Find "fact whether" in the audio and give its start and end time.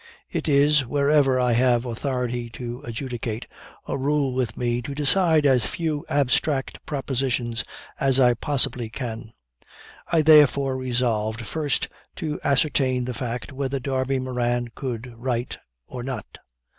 13.13-13.77